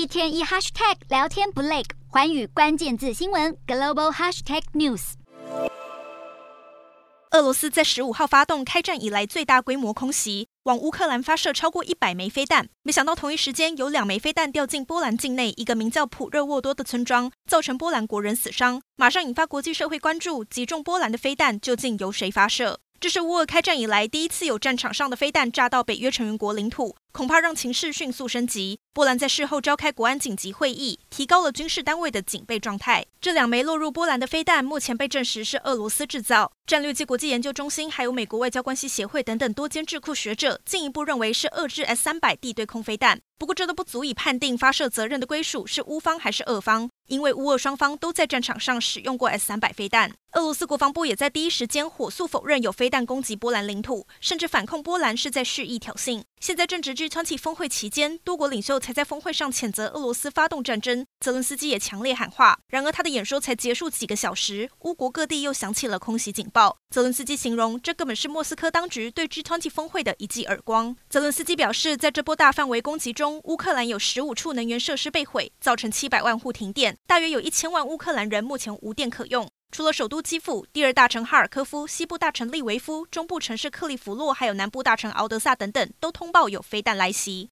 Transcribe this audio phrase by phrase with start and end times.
[0.00, 5.12] 一天一 hashtag 聊天不累，环宇关键字新闻 global hashtag news。
[7.32, 12.66] 俄罗斯在十五号发动开战以来最大规模空袭，往乌克兰发射超过一百枚飞弹。
[12.82, 20.42] 没想到同一时间有两枚飞弹掉进波兰境内一个名叫普热沃多的村庄，造成波兰国人死伤，马上引发国际社会关注。
[20.42, 22.80] 击中波兰的飞弹究竟由谁发射？
[23.00, 26.94] 这是乌俄开战以来第一次有战场上的飞弹炸到北约成员国领土。
[27.12, 28.78] 恐怕让情势迅速升级。
[28.92, 33.04] 波兰在事后召开国安紧急会议，提高了军事单位的警备状态。
[33.20, 36.52] 这两枚落入波兰的飞弹，目前被证实是俄罗斯制造。
[36.66, 43.20] 战略及国际研究中心，还有美国外交关系协会等等多间智库学者，进一步认为是俄制 S 三百地对空飞弹。
[43.36, 50.12] 不过，这都不足以判定发射责任的归属是乌方还是俄方，因为乌俄双方都在战场上使用过 S 三百飞弹。
[50.32, 56.22] 俄罗斯国防部也在第一时间火速否认有飞弹攻击波兰领土，甚至反控波兰是在蓄意挑衅。
[56.40, 61.04] 现在正值 G20 峰会期间，多国领袖才在峰会上谴责俄罗斯发动战争。
[61.18, 62.56] 泽伦斯基也强烈喊话。
[62.68, 66.76] 然而，他的演说才结束几个小时，乌国各地又响起了空袭警报。
[66.90, 70.96] 泽伦斯基形容这根本是莫斯科当局对 G20 峰会的一记耳光。
[71.08, 79.48] 泽伦斯基表示，在这波大范围攻击中，乌克兰有十五处能源设施被毁，造成七百万户停电，大约有一千万乌克兰人目前无电可用。
[79.72, 87.48] 除了首都基辅、第二大城哈尔科夫、西部大城利维夫、中部城市克利夫洛，还有南部大城敖德萨等等，都通报有飞弹来袭。